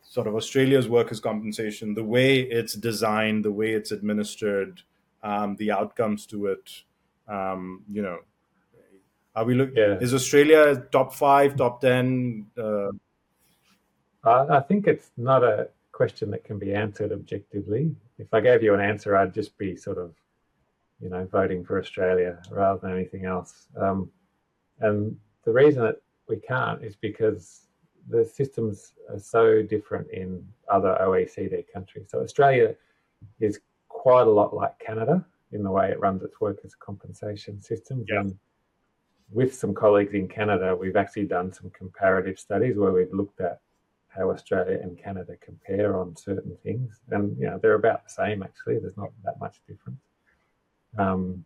[0.02, 4.82] sort of Australia's workers' compensation, the way it's designed, the way it's administered,
[5.22, 6.82] um, the outcomes to it.
[7.28, 8.18] Um, you know,
[9.36, 9.70] are we look?
[9.76, 9.98] Yeah.
[10.00, 12.46] Is Australia top five, top ten?
[12.58, 12.90] Uh,
[14.26, 17.94] I think it's not a question that can be answered objectively.
[18.18, 20.14] If I gave you an answer, I'd just be sort of,
[21.00, 23.66] you know, voting for Australia rather than anything else.
[23.80, 24.10] Um,
[24.80, 27.62] and the reason that we can't is because
[28.08, 32.08] the systems are so different in other OECD countries.
[32.10, 32.74] So Australia
[33.40, 38.06] is quite a lot like Canada in the way it runs its workers' compensation systems.
[38.08, 38.20] Yeah.
[38.20, 38.38] And
[39.30, 43.60] with some colleagues in Canada, we've actually done some comparative studies where we've looked at
[44.16, 48.42] how Australia and Canada compare on certain things, and you know they're about the same
[48.42, 48.78] actually.
[48.78, 50.00] There's not that much difference.
[50.98, 51.44] Um,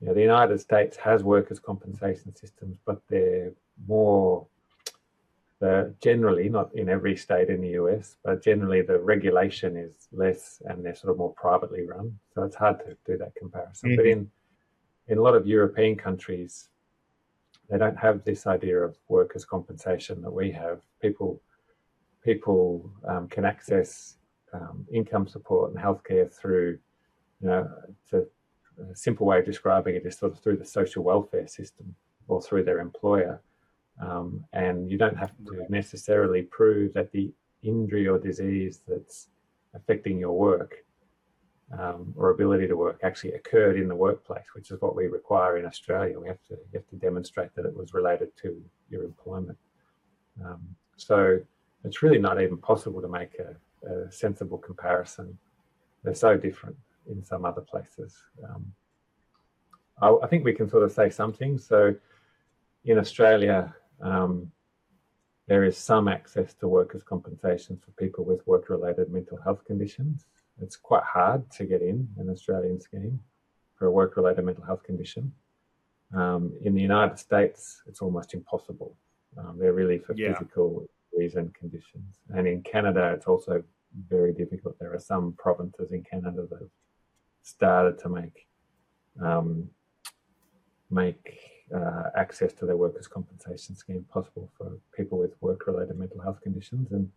[0.00, 3.52] you know, the United States has workers' compensation systems, but they're
[3.86, 4.46] more
[5.60, 10.60] the generally not in every state in the US, but generally the regulation is less
[10.66, 12.18] and they're sort of more privately run.
[12.34, 13.90] So it's hard to do that comparison.
[13.90, 13.96] Mm-hmm.
[13.96, 14.30] But in
[15.08, 16.68] in a lot of European countries,
[17.70, 20.80] they don't have this idea of workers' compensation that we have.
[21.00, 21.40] People
[22.24, 24.16] people um, can access
[24.52, 26.78] um, income support and healthcare through,
[27.40, 27.68] you know,
[28.10, 28.26] to,
[28.90, 31.94] a simple way of describing it is sort of through the social welfare system
[32.26, 33.40] or through their employer.
[34.02, 37.32] Um, and you don't have to necessarily prove that the
[37.62, 39.28] injury or disease that's
[39.74, 40.84] affecting your work
[41.78, 45.56] um, or ability to work actually occurred in the workplace, which is what we require
[45.58, 46.18] in Australia.
[46.18, 48.60] We have to you have to demonstrate that it was related to
[48.90, 49.58] your employment.
[50.44, 50.60] Um,
[50.96, 51.38] so
[51.84, 55.38] it's really not even possible to make a, a, sensible comparison.
[56.02, 56.76] They're so different
[57.08, 58.16] in some other places.
[58.42, 58.72] Um,
[60.00, 61.58] I, I, think we can sort of say something.
[61.58, 61.94] So
[62.84, 64.50] in Australia, um,
[65.46, 70.24] there is some access to workers' compensation for people with work related mental health conditions.
[70.62, 73.20] It's quite hard to get in an Australian scheme
[73.74, 75.32] for a work related mental health condition.
[76.14, 78.96] Um, in the United States, it's almost impossible.
[79.36, 80.32] Um, they're really for yeah.
[80.32, 82.20] physical reason conditions.
[82.30, 83.62] And in Canada, it's also
[84.08, 84.78] very difficult.
[84.78, 86.70] There are some provinces in Canada that have
[87.42, 88.46] started to make
[89.22, 89.68] um,
[90.90, 91.38] make
[91.74, 96.92] uh, access to their workers' compensation scheme possible for people with work-related mental health conditions.
[96.92, 97.10] And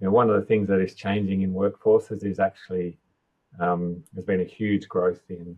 [0.00, 2.98] you know, one of the things that is changing in workforces is actually
[3.60, 5.56] um, there's been a huge growth in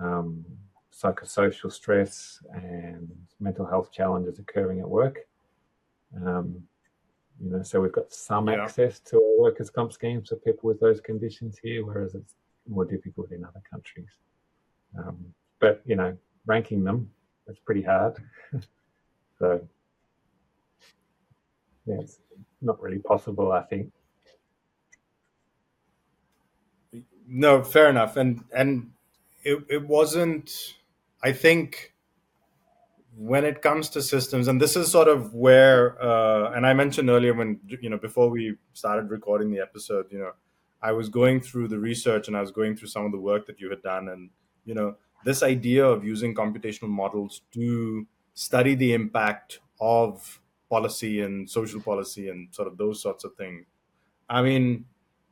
[0.00, 0.44] um,
[0.92, 3.08] psychosocial stress and
[3.40, 5.20] mental health challenges occurring at work.
[6.16, 6.62] Um,
[7.40, 8.62] you know, so we've got some yeah.
[8.62, 12.34] access to our workers' comp schemes for people with those conditions here, whereas it's
[12.66, 14.10] more difficult in other countries.
[14.98, 15.18] Um,
[15.60, 16.16] but you know,
[16.46, 17.10] ranking them
[17.48, 18.16] it's pretty hard.
[19.38, 19.60] so
[21.86, 22.18] yeah, it's
[22.60, 23.90] not really possible, I think.
[27.26, 28.16] No, fair enough.
[28.16, 28.90] And and
[29.42, 30.74] it, it wasn't
[31.22, 31.94] I think
[33.18, 37.10] when it comes to systems, and this is sort of where, uh, and I mentioned
[37.10, 40.32] earlier when you know before we started recording the episode, you know,
[40.80, 43.46] I was going through the research and I was going through some of the work
[43.48, 44.30] that you had done, and
[44.64, 51.50] you know, this idea of using computational models to study the impact of policy and
[51.50, 53.66] social policy and sort of those sorts of things.
[54.30, 54.84] I mean,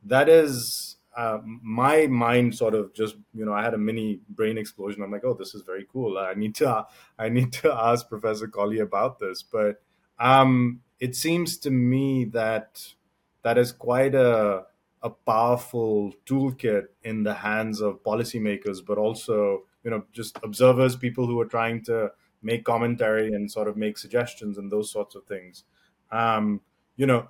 [0.05, 4.59] that is uh, my mind sort of just you know I had a mini brain
[4.59, 5.03] explosion.
[5.03, 6.19] I'm like, oh, this is very cool.
[6.19, 6.87] I need to
[7.19, 9.43] I need to ask Professor Collie about this.
[9.43, 9.83] But
[10.19, 12.95] um, it seems to me that
[13.43, 14.65] that is quite a
[15.03, 21.27] a powerful toolkit in the hands of policymakers, but also you know just observers people
[21.27, 22.11] who are trying to
[22.43, 25.65] make commentary and sort of make suggestions and those sorts of things
[26.13, 26.61] um,
[26.97, 27.29] you know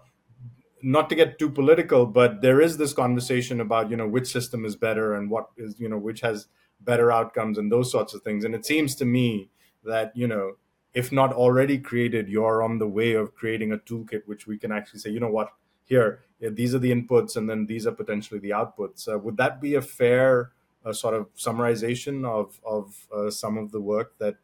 [0.86, 4.64] not to get too political but there is this conversation about you know which system
[4.64, 6.46] is better and what is you know which has
[6.80, 8.44] better outcomes and those sorts of things.
[8.44, 9.50] And it seems to me
[9.84, 10.52] that you know
[10.94, 14.72] if not already created you're on the way of creating a toolkit which we can
[14.72, 15.52] actually say you know what?
[15.84, 19.12] Here these are the inputs and then these are potentially the outputs.
[19.12, 20.52] Uh, would that be a fair
[20.84, 24.36] a sort of summarization of of uh, some of the work that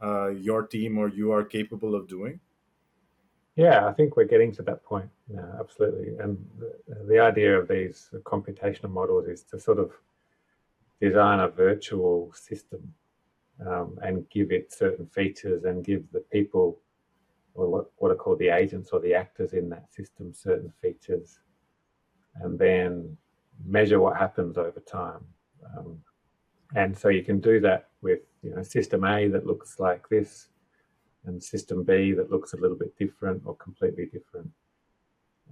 [0.00, 2.38] uh, your team or you are capable of doing?
[3.56, 5.10] Yeah, I think we're getting to that point.
[5.32, 6.16] Yeah, absolutely.
[6.18, 9.92] And the, the idea of these computational models is to sort of
[11.00, 12.94] design a virtual system
[13.66, 16.78] um, and give it certain features and give the people
[17.54, 21.40] or what, what are called the agents or the actors in that system certain features
[22.42, 23.16] and then
[23.66, 25.24] measure what happens over time
[25.76, 25.98] um,
[26.74, 30.48] and so you can do that with you know system A that looks like this,
[31.26, 34.50] and system B that looks a little bit different or completely different.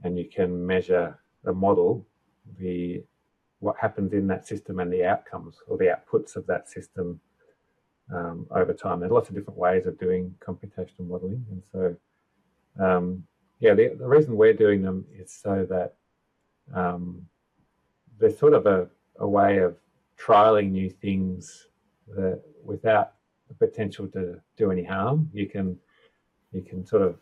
[0.03, 2.07] And you can measure the model
[2.59, 3.03] the
[3.61, 7.21] what happens in that system and the outcomes or the outputs of that system
[8.15, 9.01] um, over time.
[9.01, 11.97] There's lots of different ways of doing computational modeling, and so
[12.83, 13.25] um,
[13.59, 15.95] yeah, the, the, reason we're doing them is so that
[16.73, 17.27] um,
[18.19, 18.89] there's sort of a,
[19.19, 19.77] a way of
[20.19, 21.67] trialing new things
[22.17, 23.15] that without
[23.49, 25.31] the potential to do any harm.
[25.33, 25.79] You can
[26.53, 27.19] you can sort of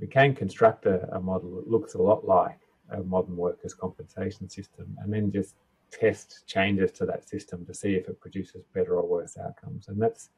[0.00, 2.60] we can construct a, a model that looks a lot like
[2.90, 5.56] a modern workers' compensation system, and then just
[5.90, 9.88] test changes to that system to see if it produces better or worse outcomes.
[9.88, 10.30] And that's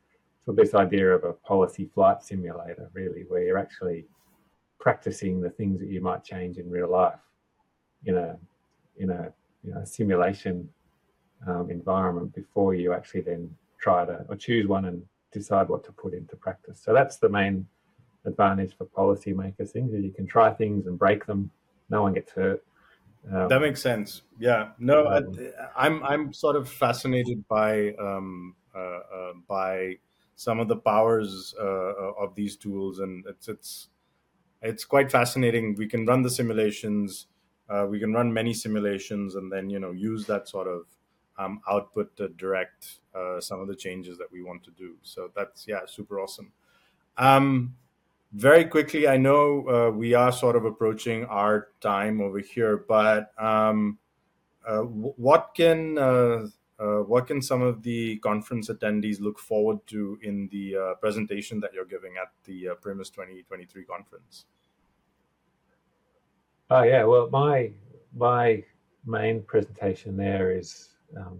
[0.45, 4.07] sort of this idea of a policy flight simulator, really, where you're actually
[4.79, 7.21] practicing the things that you might change in real life
[8.05, 8.39] in a
[8.97, 9.33] in a
[9.65, 10.69] you know, simulation
[11.47, 15.03] um, environment before you actually then try to or choose one and
[15.33, 16.81] decide what to put into practice.
[16.83, 17.67] So that's the main
[18.25, 19.71] advantage for policymakers.
[19.71, 21.51] Things that you can try things and break them,
[21.91, 22.65] no one gets hurt.
[23.31, 24.23] Um, that makes sense.
[24.39, 24.71] Yeah.
[24.79, 25.39] No, um,
[25.77, 29.97] I, am I'm, I'm sort of fascinated by um, uh, uh, by
[30.37, 33.89] some of the powers uh, uh, of these tools, and it's it's
[34.63, 35.75] it's quite fascinating.
[35.77, 37.27] We can run the simulations.
[37.69, 40.87] Uh, we can run many simulations, and then you know use that sort of
[41.39, 44.97] um, output to direct uh, some of the changes that we want to do.
[45.03, 46.53] So that's yeah, super awesome.
[47.17, 47.75] Um,
[48.33, 53.33] very quickly, I know uh, we are sort of approaching our time over here, but
[53.43, 53.99] um,
[54.67, 56.47] uh, what can uh,
[56.79, 61.59] uh, what can some of the conference attendees look forward to in the uh, presentation
[61.61, 64.45] that you're giving at the PREMUS 2023 conference?
[66.71, 67.73] Oh yeah, well my
[68.15, 68.63] my
[69.07, 71.39] main presentation there is um,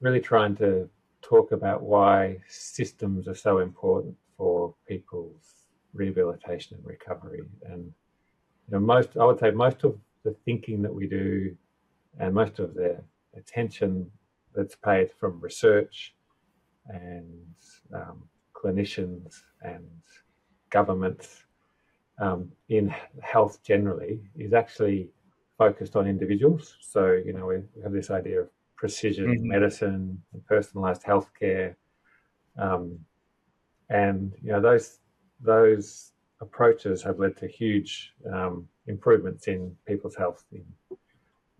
[0.00, 0.88] really trying to
[1.22, 7.42] talk about why systems are so important for people's rehabilitation and recovery.
[7.64, 11.56] And you know, most I would say most of the thinking that we do
[12.18, 13.00] and most of the
[13.36, 14.10] attention
[14.54, 16.14] that's paid from research
[16.88, 17.54] and
[17.94, 18.22] um,
[18.54, 19.86] clinicians and
[20.70, 21.44] governments
[22.20, 25.08] um, in health generally is actually
[25.56, 26.76] focused on individuals.
[26.80, 28.48] So, you know, we have this idea of
[28.78, 29.48] precision mm-hmm.
[29.48, 31.74] medicine and personalized healthcare.
[32.56, 32.98] Um,
[33.90, 35.00] and, you know, those,
[35.40, 40.64] those approaches have led to huge um, improvements in people's health in,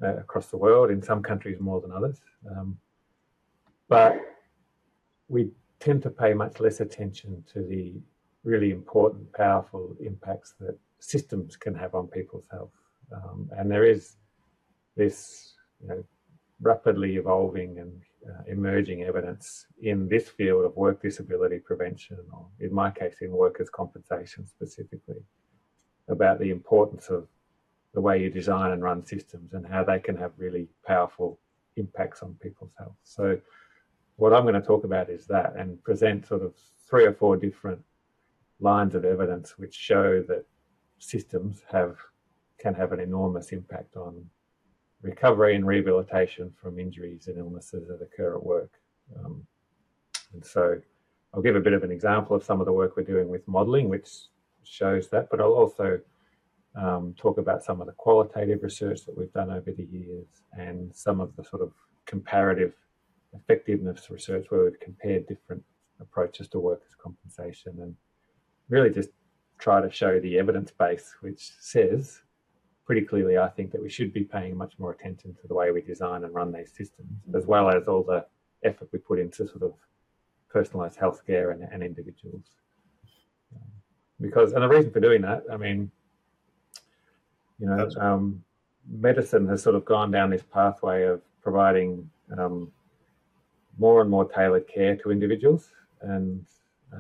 [0.03, 2.21] uh, across the world, in some countries more than others.
[2.51, 2.79] Um,
[3.89, 4.21] but
[5.29, 5.51] we
[5.81, 7.95] tend to pay much less attention to the
[8.45, 12.71] really important, powerful impacts that systems can have on people's health.
[13.13, 14.17] Um, and there is
[14.97, 16.05] this you know,
[16.61, 22.73] rapidly evolving and uh, emerging evidence in this field of work disability prevention, or in
[22.75, 25.23] my case, in workers' compensation specifically,
[26.09, 27.27] about the importance of
[27.95, 31.39] the way you design and run systems and how they can have really powerful
[31.77, 32.97] impacts on people's health.
[33.05, 33.41] So,
[34.17, 36.55] what I'm going to talk about is that and present sort of
[36.91, 37.81] three or four different
[38.61, 40.45] lines of evidence which show that
[40.99, 41.97] systems have
[42.59, 44.29] can have an enormous impact on
[45.03, 48.73] recovery and rehabilitation from injuries and illnesses that occur at work.
[49.19, 49.47] Um,
[50.33, 50.81] and so
[51.33, 53.47] I'll give a bit of an example of some of the work we're doing with
[53.47, 54.09] modeling, which
[54.65, 56.01] shows that, but I'll also
[56.75, 60.95] um, talk about some of the qualitative research that we've done over the years and
[60.95, 61.73] some of the sort of
[62.07, 62.73] comparative
[63.35, 65.63] effectiveness research where we've compared different
[66.01, 67.95] approaches to workers' compensation and
[68.69, 69.11] really just
[69.59, 72.23] try to show the evidence base, which says
[72.89, 75.71] pretty clearly, I think, that we should be paying much more attention to the way
[75.71, 78.25] we design and run these systems, as well as all the
[78.65, 79.75] effort we put into sort of
[80.49, 82.47] personalized healthcare and, and individuals.
[83.55, 83.69] Um,
[84.23, 85.91] because, and the reason for doing that, I mean,
[87.59, 88.43] you know, um,
[88.91, 92.09] medicine has sort of gone down this pathway of providing
[92.39, 92.73] um,
[93.77, 96.43] more and more tailored care to individuals, and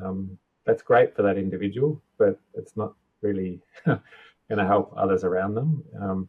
[0.03, 0.37] um,
[0.67, 3.63] that's great for that individual, but it's not really
[4.49, 5.85] going to help others around them.
[6.01, 6.29] Um,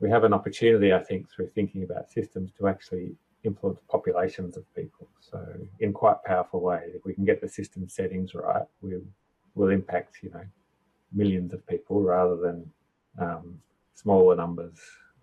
[0.00, 3.14] we have an opportunity, I think, through thinking about systems to actually
[3.44, 5.08] influence populations of people.
[5.20, 5.44] So,
[5.80, 8.98] in quite powerful ways, if we can get the system settings right, we
[9.54, 10.44] will impact, you know,
[11.12, 12.70] millions of people rather than
[13.18, 13.60] um,
[13.94, 14.78] smaller numbers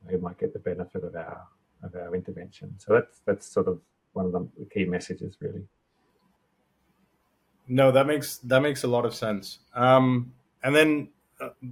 [0.08, 1.46] who might get the benefit of our
[1.84, 2.74] of our intervention.
[2.78, 3.80] So that's that's sort of
[4.14, 5.64] one of the key messages, really.
[7.68, 9.60] No, that makes that makes a lot of sense.
[9.76, 11.10] Um, and then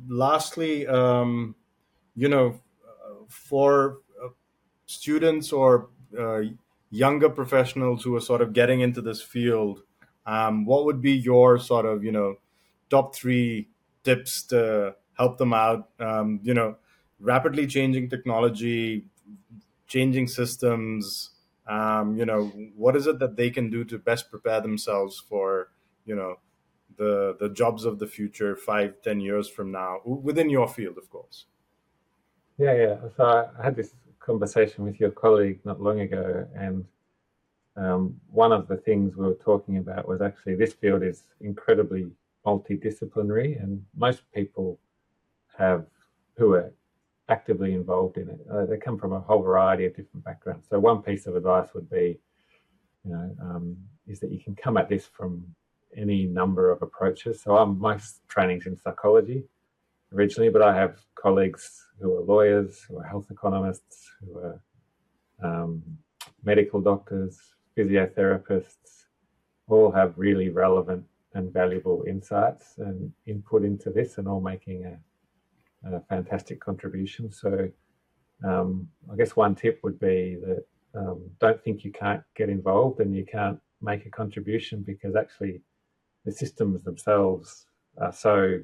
[0.08, 1.56] lastly, um,
[2.16, 2.60] you know,
[3.28, 4.30] for uh,
[4.86, 6.42] students or uh,
[6.90, 9.84] younger professionals who are sort of getting into this field,
[10.26, 12.36] um, what would be your sort of you know
[12.90, 13.70] top three
[14.04, 15.90] tips to help them out?
[16.00, 16.78] Um, you know,
[17.20, 19.06] rapidly changing technology,
[19.88, 21.32] changing systems.
[21.68, 22.46] Um, you know,
[22.76, 25.70] what is it that they can do to best prepare themselves for
[26.06, 26.38] you know
[26.98, 31.10] the the jobs of the future five ten years from now within your field of
[31.10, 31.46] course.
[32.58, 32.98] Yeah yeah.
[33.16, 36.86] So i had this conversation with your colleague not long ago and
[37.78, 42.08] um, one of the things we were talking about was actually this field is incredibly
[42.46, 44.80] multidisciplinary and most people
[45.58, 45.86] have
[46.36, 46.74] who are
[47.30, 50.68] actively involved in it uh, they come from a whole variety of different backgrounds.
[50.70, 52.20] So one piece of advice would be
[53.06, 53.78] you know um,
[54.08, 55.44] is that you can come at this from
[55.96, 57.42] any number of approaches.
[57.42, 59.44] So I'm my training's in psychology
[60.14, 64.62] originally, but I have colleagues who are lawyers, who are health economists, who are
[65.44, 65.84] um,
[66.44, 67.40] medical doctors,
[67.78, 69.06] physiotherapists,
[69.68, 75.96] all have really relevant and valuable insights and input into this, and all making a,
[75.96, 77.32] a fantastic contribution.
[77.32, 77.70] So,
[78.48, 80.64] um, I guess one tip would be that
[80.96, 85.62] um, don't think you can't get involved and you can't make a contribution because actually
[86.28, 87.68] the systems themselves
[88.00, 88.60] are so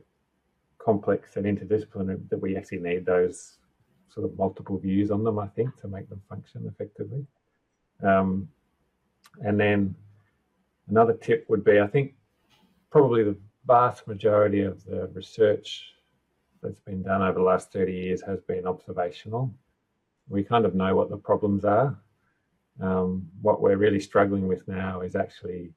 [0.77, 3.57] complex and interdisciplinary that we actually need those
[4.09, 7.25] sort of multiple views on them, I think, to make them function effectively.
[8.03, 8.49] Um,
[9.39, 9.95] and then
[10.89, 12.15] another tip would be I think
[12.91, 15.93] probably the vast majority of the research
[16.61, 19.55] that's been done over the last 30 years has been observational.
[20.27, 21.97] We kind of know what the problems are.
[22.81, 25.71] Um, what we're really struggling with now is actually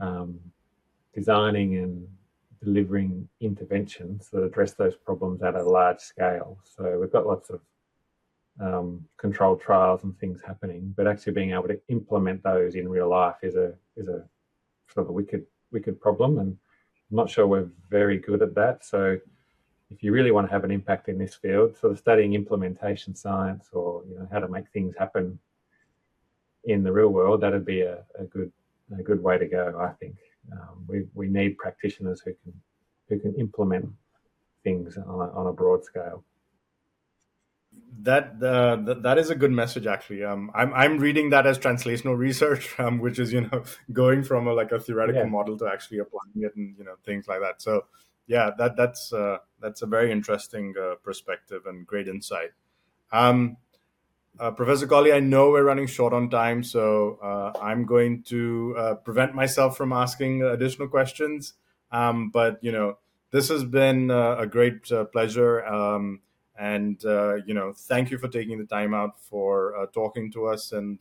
[0.00, 0.40] um,
[1.14, 2.06] designing and
[2.62, 6.58] delivering interventions that address those problems at a large scale.
[6.64, 7.60] So we've got lots of
[8.60, 13.08] um, controlled trials and things happening, but actually being able to implement those in real
[13.08, 14.24] life is a is a
[14.92, 16.56] sort of a wicked wicked problem, and
[17.10, 18.84] I'm not sure we're very good at that.
[18.84, 19.18] So
[19.90, 23.14] if you really want to have an impact in this field, sort of studying implementation
[23.14, 25.38] science or you know how to make things happen
[26.64, 28.52] in the real world, that'd be a, a good
[28.98, 30.16] a good way to go, I think.
[30.52, 32.52] Um, we we need practitioners who can
[33.08, 33.88] who can implement
[34.62, 36.24] things on a, on a broad scale.
[38.02, 40.24] That uh, th- that is a good message, actually.
[40.24, 44.46] Um, I'm I'm reading that as translational research, um, which is you know going from
[44.46, 45.28] a, like a theoretical yeah.
[45.28, 47.62] model to actually applying it and you know things like that.
[47.62, 47.84] So
[48.26, 52.50] yeah, that that's uh, that's a very interesting uh, perspective and great insight.
[53.12, 53.58] Um,
[54.40, 58.74] uh, Professor Collie, I know we're running short on time, so uh, I'm going to
[58.76, 61.54] uh, prevent myself from asking additional questions.
[61.92, 62.98] Um, but you know,
[63.30, 66.20] this has been uh, a great uh, pleasure, um,
[66.58, 70.72] and uh, you know, thank you for taking the time out for talking to us,
[70.72, 71.00] and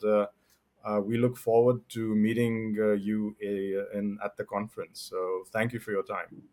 [1.01, 5.09] we look forward to meeting you in at the conference.
[5.09, 6.43] So, thank you for your time.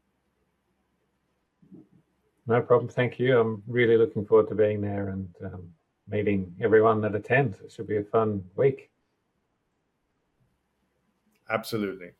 [2.46, 2.88] No problem.
[2.88, 3.38] Thank you.
[3.38, 5.28] I'm really looking forward to being there and.
[5.44, 5.72] Um
[6.10, 7.60] meeting everyone that attends.
[7.60, 8.90] It should be a fun week.
[11.48, 12.10] Absolutely.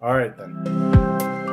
[0.00, 1.43] All right, then.